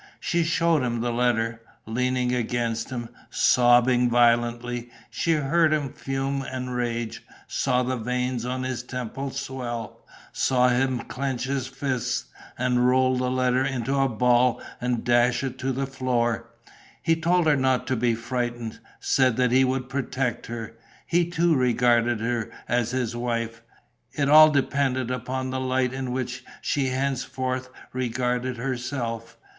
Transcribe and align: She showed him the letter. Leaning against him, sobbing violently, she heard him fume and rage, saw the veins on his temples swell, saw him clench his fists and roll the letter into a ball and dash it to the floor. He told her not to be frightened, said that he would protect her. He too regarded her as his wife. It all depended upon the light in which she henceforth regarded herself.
She 0.19 0.43
showed 0.43 0.81
him 0.81 1.01
the 1.01 1.11
letter. 1.13 1.61
Leaning 1.85 2.33
against 2.33 2.89
him, 2.89 3.09
sobbing 3.29 4.09
violently, 4.09 4.89
she 5.11 5.33
heard 5.33 5.71
him 5.71 5.93
fume 5.93 6.41
and 6.51 6.73
rage, 6.73 7.21
saw 7.47 7.83
the 7.83 7.97
veins 7.97 8.43
on 8.43 8.63
his 8.63 8.81
temples 8.81 9.39
swell, 9.39 9.99
saw 10.33 10.69
him 10.69 11.01
clench 11.01 11.43
his 11.43 11.67
fists 11.67 12.25
and 12.57 12.87
roll 12.87 13.15
the 13.15 13.29
letter 13.29 13.63
into 13.63 13.95
a 13.95 14.09
ball 14.09 14.59
and 14.81 15.03
dash 15.03 15.43
it 15.43 15.59
to 15.59 15.71
the 15.71 15.85
floor. 15.85 16.49
He 17.03 17.15
told 17.15 17.45
her 17.45 17.55
not 17.55 17.85
to 17.85 17.95
be 17.95 18.15
frightened, 18.15 18.79
said 18.99 19.37
that 19.37 19.51
he 19.51 19.63
would 19.63 19.87
protect 19.87 20.47
her. 20.47 20.73
He 21.05 21.29
too 21.29 21.53
regarded 21.53 22.21
her 22.21 22.49
as 22.67 22.89
his 22.89 23.15
wife. 23.15 23.61
It 24.13 24.29
all 24.29 24.49
depended 24.49 25.11
upon 25.11 25.51
the 25.51 25.59
light 25.59 25.93
in 25.93 26.11
which 26.11 26.43
she 26.63 26.87
henceforth 26.87 27.69
regarded 27.93 28.57
herself. 28.57 29.37